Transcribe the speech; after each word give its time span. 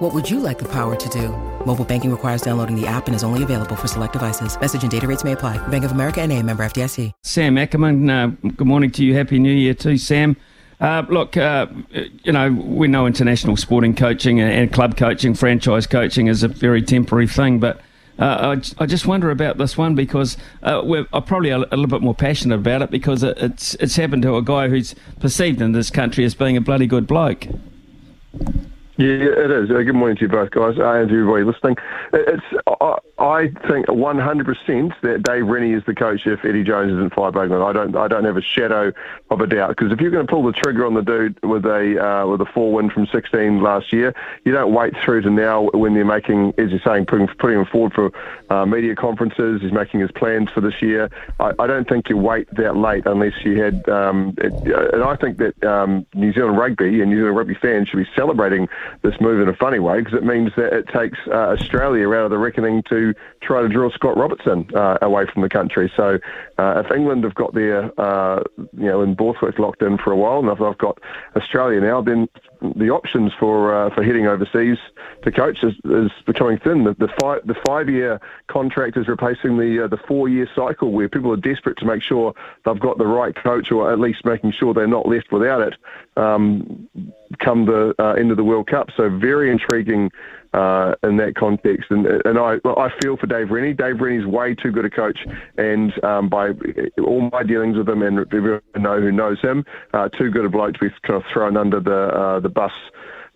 What 0.00 0.14
would 0.14 0.30
you 0.30 0.40
like 0.40 0.58
the 0.58 0.68
power 0.68 0.96
to 0.96 1.08
do? 1.10 1.28
Mobile 1.66 1.84
banking 1.84 2.10
requires 2.10 2.40
downloading 2.40 2.74
the 2.74 2.86
app 2.86 3.06
and 3.06 3.14
is 3.14 3.22
only 3.22 3.42
available 3.42 3.76
for 3.76 3.86
select 3.86 4.14
devices. 4.14 4.58
Message 4.58 4.80
and 4.80 4.90
data 4.90 5.06
rates 5.06 5.24
may 5.24 5.32
apply. 5.32 5.58
Bank 5.68 5.84
of 5.84 5.92
America 5.92 6.22
and 6.22 6.32
a 6.32 6.42
member 6.42 6.64
FDIC. 6.64 7.12
Sam 7.22 7.58
Ackerman, 7.58 8.08
uh, 8.08 8.28
good 8.56 8.66
morning 8.66 8.90
to 8.92 9.04
you. 9.04 9.14
Happy 9.14 9.38
New 9.38 9.52
Year 9.52 9.74
too, 9.74 9.98
Sam. 9.98 10.38
Uh, 10.80 11.04
look, 11.10 11.36
uh, 11.36 11.66
you 12.24 12.32
know, 12.32 12.50
we 12.50 12.88
know 12.88 13.06
international 13.06 13.58
sporting 13.58 13.94
coaching 13.94 14.40
and 14.40 14.72
club 14.72 14.96
coaching, 14.96 15.34
franchise 15.34 15.86
coaching 15.86 16.28
is 16.28 16.42
a 16.42 16.48
very 16.48 16.80
temporary 16.80 17.26
thing, 17.26 17.60
but 17.60 17.78
uh, 18.18 18.56
I, 18.56 18.82
I, 18.82 18.86
just 18.86 19.06
wonder 19.06 19.30
about 19.30 19.58
this 19.58 19.76
one 19.76 19.94
because 19.94 20.38
uh, 20.62 20.80
we're 20.82 21.06
I'm 21.12 21.24
probably 21.24 21.50
a, 21.50 21.58
a, 21.58 21.76
little 21.76 21.88
bit 21.88 22.00
more 22.00 22.14
passionate 22.14 22.54
about 22.54 22.80
it 22.80 22.90
because 22.90 23.22
it, 23.22 23.36
it's 23.36 23.74
it's 23.74 23.96
happened 23.96 24.22
to 24.22 24.36
a 24.36 24.42
guy 24.42 24.68
who's 24.68 24.94
perceived 25.20 25.60
in 25.60 25.72
this 25.72 25.90
country 25.90 26.24
as 26.24 26.34
being 26.34 26.56
a 26.56 26.60
bloody 26.62 26.86
good 26.86 27.06
bloke. 27.06 27.46
Yeah, 29.00 29.32
it 29.32 29.50
is. 29.50 29.70
Uh, 29.70 29.80
good 29.80 29.94
morning 29.94 30.18
to 30.18 30.24
you 30.24 30.28
both, 30.28 30.50
guys, 30.50 30.78
uh, 30.78 30.92
and 30.92 31.08
to 31.08 31.14
everybody 31.14 31.42
listening. 31.42 31.74
It's 32.12 32.44
I, 32.66 32.98
I 33.18 33.48
think 33.66 33.86
100% 33.86 35.00
that 35.00 35.22
Dave 35.22 35.46
Rennie 35.46 35.72
is 35.72 35.82
the 35.86 35.94
coach 35.94 36.26
if 36.26 36.44
Eddie 36.44 36.64
Jones 36.64 36.92
isn't 36.92 37.14
fired 37.14 37.32
by 37.32 37.44
England. 37.44 37.64
I 37.64 37.72
don't 37.72 37.96
I 37.96 38.08
don't 38.08 38.24
have 38.24 38.36
a 38.36 38.42
shadow 38.42 38.92
of 39.30 39.40
a 39.40 39.46
doubt 39.46 39.70
because 39.70 39.90
if 39.90 40.02
you're 40.02 40.10
going 40.10 40.26
to 40.26 40.30
pull 40.30 40.42
the 40.42 40.52
trigger 40.52 40.84
on 40.84 40.92
the 40.92 41.00
dude 41.00 41.42
with 41.42 41.64
a 41.64 41.98
uh, 41.98 42.26
with 42.26 42.42
a 42.42 42.44
four 42.52 42.74
win 42.74 42.90
from 42.90 43.06
16 43.06 43.62
last 43.62 43.90
year, 43.90 44.14
you 44.44 44.52
don't 44.52 44.74
wait 44.74 44.92
through 45.02 45.22
to 45.22 45.30
now 45.30 45.70
when 45.72 45.94
they're 45.94 46.04
making, 46.04 46.52
as 46.58 46.70
you're 46.70 46.80
saying, 46.84 47.06
putting 47.06 47.26
putting 47.38 47.60
him 47.60 47.66
forward 47.72 47.94
for 47.94 48.10
uh, 48.50 48.66
media 48.66 48.94
conferences. 48.94 49.62
He's 49.62 49.72
making 49.72 50.00
his 50.00 50.10
plans 50.12 50.50
for 50.50 50.60
this 50.60 50.82
year. 50.82 51.08
I, 51.38 51.52
I 51.58 51.66
don't 51.66 51.88
think 51.88 52.10
you 52.10 52.18
wait 52.18 52.54
that 52.56 52.76
late 52.76 53.06
unless 53.06 53.32
you 53.44 53.62
had. 53.62 53.88
Um, 53.88 54.34
it, 54.36 54.52
and 54.92 55.02
I 55.02 55.16
think 55.16 55.38
that 55.38 55.64
um, 55.64 56.04
New 56.12 56.34
Zealand 56.34 56.58
rugby 56.58 57.00
and 57.00 57.10
New 57.10 57.16
Zealand 57.16 57.36
rugby 57.38 57.54
fans 57.54 57.88
should 57.88 57.96
be 57.96 58.10
celebrating 58.14 58.68
this 59.02 59.14
move 59.20 59.40
in 59.40 59.48
a 59.48 59.56
funny 59.56 59.78
way 59.78 60.00
because 60.00 60.14
it 60.14 60.24
means 60.24 60.50
that 60.56 60.72
it 60.72 60.88
takes 60.88 61.18
uh, 61.28 61.54
Australia 61.54 62.08
out 62.10 62.24
of 62.24 62.30
the 62.30 62.38
reckoning 62.38 62.82
to 62.88 63.14
try 63.42 63.62
to 63.62 63.68
draw 63.68 63.90
Scott 63.90 64.16
Robertson 64.16 64.68
uh, 64.74 64.98
away 65.02 65.26
from 65.32 65.42
the 65.42 65.48
country. 65.48 65.92
So 65.96 66.18
uh, 66.58 66.82
if 66.84 66.94
England 66.94 67.24
have 67.24 67.34
got 67.34 67.54
their, 67.54 67.90
uh, 68.00 68.42
you 68.76 68.86
know, 68.86 69.02
in 69.02 69.14
Borthwick 69.14 69.58
locked 69.58 69.82
in 69.82 69.98
for 69.98 70.12
a 70.12 70.16
while, 70.16 70.40
and 70.40 70.48
if 70.48 70.60
I've 70.60 70.78
got 70.78 70.98
Australia 71.36 71.80
now, 71.80 72.00
then 72.02 72.28
the 72.60 72.90
options 72.90 73.32
for 73.38 73.74
uh, 73.74 73.94
for 73.94 74.02
heading 74.02 74.26
overseas 74.26 74.76
to 75.22 75.32
coach 75.32 75.62
is, 75.62 75.74
is 75.84 76.10
becoming 76.26 76.58
thin. 76.58 76.84
The, 76.84 76.94
the 76.94 77.08
five 77.20 77.46
the 77.46 77.54
five 77.66 77.88
year 77.88 78.20
contract 78.48 78.96
is 78.96 79.08
replacing 79.08 79.56
the 79.56 79.84
uh, 79.84 79.88
the 79.88 79.96
four 79.96 80.28
year 80.28 80.48
cycle 80.54 80.92
where 80.92 81.08
people 81.08 81.32
are 81.32 81.36
desperate 81.36 81.78
to 81.78 81.86
make 81.86 82.02
sure 82.02 82.34
they've 82.64 82.78
got 82.78 82.98
the 82.98 83.06
right 83.06 83.34
coach 83.34 83.72
or 83.72 83.90
at 83.90 83.98
least 83.98 84.24
making 84.24 84.52
sure 84.52 84.74
they're 84.74 84.86
not 84.86 85.08
left 85.08 85.32
without 85.32 85.60
it. 85.62 85.74
Um, 86.16 86.88
come 87.40 87.66
the 87.66 87.94
uh, 87.98 88.12
end 88.12 88.30
of 88.30 88.36
the 88.36 88.44
World 88.44 88.68
Cup. 88.68 88.88
So 88.96 89.10
very 89.10 89.50
intriguing 89.50 90.10
uh, 90.52 90.94
in 91.02 91.16
that 91.18 91.34
context. 91.34 91.90
And 91.90 92.06
and 92.06 92.38
I 92.38 92.58
I 92.64 92.90
feel 93.02 93.16
for 93.16 93.26
Dave 93.26 93.50
Rennie. 93.50 93.72
Dave 93.72 94.00
Rennie's 94.00 94.26
way 94.26 94.54
too 94.54 94.70
good 94.70 94.84
a 94.84 94.90
coach, 94.90 95.18
and 95.56 95.92
um, 96.04 96.28
by 96.28 96.50
all 96.98 97.28
my 97.32 97.42
dealings 97.42 97.76
with 97.76 97.88
him 97.88 98.02
and 98.02 98.18
everyone 98.18 98.60
know 98.76 99.00
who 99.00 99.12
knows 99.12 99.40
him, 99.40 99.64
uh, 99.92 100.08
too 100.08 100.30
good 100.30 100.44
a 100.44 100.48
bloke 100.48 100.74
to 100.74 100.80
be 100.80 100.90
kind 101.02 101.22
of 101.22 101.24
thrown 101.32 101.56
under 101.56 101.80
the 101.80 102.08
uh, 102.08 102.40
the 102.40 102.48
bus 102.48 102.72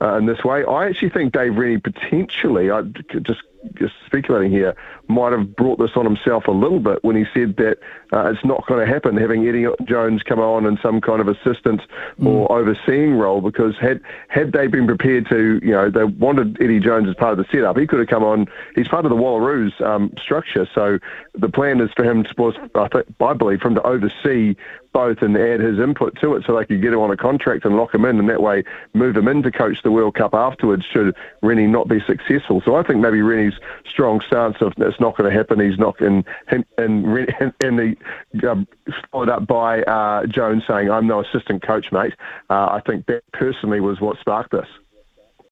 uh, 0.01 0.17
in 0.17 0.27
this 0.27 0.43
way. 0.45 0.65
I 0.65 0.87
actually 0.87 1.11
think 1.11 1.33
Dave 1.33 1.57
Rennie 1.57 1.79
potentially, 1.79 2.71
I 2.71 2.83
just 2.83 3.43
just 3.75 3.95
speculating 4.07 4.51
here, 4.51 4.75
might 5.09 5.33
have 5.33 5.55
brought 5.57 5.79
this 5.79 5.91
on 5.97 6.05
himself 6.05 6.47
a 6.47 6.51
little 6.51 6.81
bit 6.81 7.03
when 7.03 7.17
he 7.17 7.25
said 7.35 7.57
that 7.57 7.79
uh, 8.13 8.31
it's 8.31 8.45
not 8.45 8.67
going 8.67 8.85
to 8.85 8.93
happen 8.93 9.17
having 9.17 9.47
Eddie 9.47 9.67
Jones 9.85 10.23
come 10.23 10.39
on 10.39 10.67
in 10.67 10.79
some 10.83 11.01
kind 11.01 11.21
of 11.21 11.29
assistant 11.29 11.81
mm. 12.21 12.27
or 12.27 12.51
overseeing 12.53 13.15
role 13.15 13.41
because 13.41 13.77
had 13.81 14.01
had 14.29 14.53
they 14.53 14.67
been 14.67 14.87
prepared 14.87 15.29
to, 15.29 15.61
you 15.63 15.73
know, 15.73 15.91
they 15.91 16.05
wanted 16.05 16.61
Eddie 16.61 16.81
Jones 16.81 17.09
as 17.09 17.15
part 17.15 17.33
of 17.33 17.39
the 17.39 17.47
setup, 17.51 17.77
he 17.77 17.87
could 17.87 17.99
have 17.99 18.09
come 18.09 18.25
on. 18.25 18.47
He's 18.75 18.89
part 18.89 19.05
of 19.05 19.11
the 19.11 19.17
Wallaroos 19.17 19.81
um, 19.81 20.13
structure, 20.23 20.69
so 20.75 20.99
the 21.35 21.49
plan 21.49 21.81
is 21.81 21.91
for 21.97 22.05
him 22.05 22.25
to, 22.25 22.35
was, 22.37 22.55
I, 22.75 22.89
think, 22.89 23.07
I 23.21 23.33
believe, 23.33 23.61
for 23.61 23.69
him 23.69 23.75
to 23.75 23.83
oversee 23.83 24.55
both 24.95 25.21
and 25.23 25.37
add 25.37 25.61
his 25.61 25.79
input 25.81 26.17
to 26.21 26.37
it 26.37 26.45
so 26.47 26.57
they 26.57 26.65
could 26.65 26.81
get 26.81 26.93
him 26.93 27.01
on 27.01 27.11
a 27.11 27.17
contract 27.17 27.65
and 27.65 27.77
lock 27.77 27.93
him 27.93 28.05
in 28.05 28.19
and 28.19 28.31
that 28.31 28.41
way 28.41 28.63
move 28.95 29.17
him 29.17 29.27
in 29.27 29.43
to 29.43 29.51
coach 29.51 29.79
the 29.83 29.91
World 29.91 30.15
Cup 30.15 30.33
afterwards 30.35 30.85
should 30.91 31.15
Rennie 31.43 31.67
not 31.67 31.89
be 31.89 32.01
successful. 32.07 32.63
So 32.65 32.77
I 32.77 32.85
think 32.85 33.01
maybe 33.01 33.21
Rennie's 33.21 33.54
strong 33.89 34.21
stance 34.27 34.57
of 34.61 34.73
it's 34.77 35.01
not 35.01 35.17
going 35.17 35.31
to 35.31 35.37
happen. 35.37 35.61
He's 35.61 35.79
not 35.79 36.01
in 36.01 36.25
and 36.49 36.65
and, 36.79 37.97
um, 38.45 38.67
followed 39.11 39.29
up 39.29 39.47
by 39.47 39.83
uh, 39.83 40.27
Jones 40.27 40.65
saying 40.67 40.91
I'm 40.91 41.07
no 41.07 41.21
assistant 41.21 41.63
coach, 41.63 41.93
mate. 41.93 42.15
Uh, 42.51 42.67
I 42.67 42.83
think 42.87 43.07
that 43.07 43.23
personally 43.33 43.81
was 43.81 44.01
what 44.01 44.19
sparked 44.19 44.51
this. 44.53 44.69